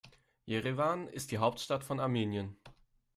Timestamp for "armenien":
1.99-2.57